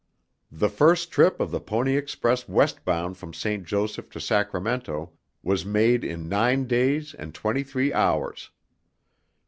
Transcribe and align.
The 0.51 0.67
first 0.67 1.11
trip 1.11 1.39
of 1.39 1.51
the 1.51 1.59
Pony 1.59 1.95
Express 1.95 2.49
westbound 2.49 3.17
from 3.17 3.35
St. 3.35 3.63
Joseph 3.63 4.09
to 4.09 4.19
Sacramento 4.19 5.11
was 5.43 5.63
made 5.63 6.03
in 6.03 6.27
nine 6.27 6.65
days 6.65 7.13
and 7.13 7.35
twenty 7.35 7.61
three 7.61 7.93
hours. 7.93 8.49